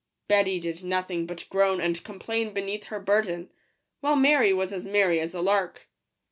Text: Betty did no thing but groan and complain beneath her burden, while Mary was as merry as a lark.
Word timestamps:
Betty 0.27 0.59
did 0.59 0.83
no 0.83 1.03
thing 1.03 1.27
but 1.27 1.45
groan 1.51 1.79
and 1.79 2.03
complain 2.03 2.53
beneath 2.53 2.85
her 2.85 2.99
burden, 2.99 3.51
while 3.99 4.15
Mary 4.15 4.51
was 4.51 4.73
as 4.73 4.87
merry 4.87 5.19
as 5.19 5.35
a 5.35 5.41
lark. 5.41 5.89